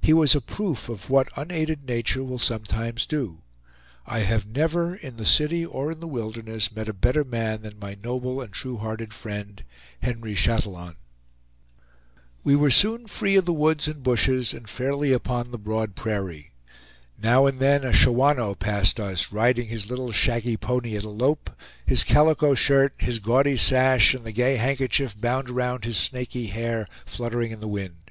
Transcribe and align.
He 0.00 0.14
was 0.14 0.34
a 0.34 0.40
proof 0.40 0.88
of 0.88 1.10
what 1.10 1.28
unaided 1.36 1.84
nature 1.86 2.24
will 2.24 2.38
sometimes 2.38 3.04
do. 3.04 3.42
I 4.06 4.20
have 4.20 4.46
never, 4.46 4.94
in 4.96 5.18
the 5.18 5.26
city 5.26 5.66
or 5.66 5.92
in 5.92 6.00
the 6.00 6.06
wilderness, 6.06 6.74
met 6.74 6.88
a 6.88 6.94
better 6.94 7.24
man 7.24 7.60
than 7.60 7.78
my 7.78 7.94
noble 8.02 8.40
and 8.40 8.50
true 8.50 8.78
hearted 8.78 9.12
friend, 9.12 9.62
Henry 10.00 10.34
Chatillon. 10.34 10.96
We 12.42 12.56
were 12.56 12.70
soon 12.70 13.06
free 13.06 13.36
of 13.36 13.44
the 13.44 13.52
woods 13.52 13.86
and 13.86 14.02
bushes, 14.02 14.54
and 14.54 14.66
fairly 14.66 15.12
upon 15.12 15.50
the 15.50 15.58
broad 15.58 15.94
prairie. 15.94 16.52
Now 17.22 17.44
and 17.44 17.58
then 17.58 17.84
a 17.84 17.92
Shawanoe 17.92 18.54
passed 18.58 18.98
us, 18.98 19.30
riding 19.30 19.68
his 19.68 19.90
little 19.90 20.10
shaggy 20.10 20.56
pony 20.56 20.96
at 20.96 21.04
a 21.04 21.10
"lope"; 21.10 21.50
his 21.84 22.02
calico 22.02 22.54
shirt, 22.54 22.94
his 22.96 23.18
gaudy 23.18 23.58
sash, 23.58 24.14
and 24.14 24.24
the 24.24 24.32
gay 24.32 24.56
handkerchief 24.56 25.20
bound 25.20 25.50
around 25.50 25.84
his 25.84 25.98
snaky 25.98 26.46
hair 26.46 26.86
fluttering 27.04 27.50
in 27.52 27.60
the 27.60 27.68
wind. 27.68 28.10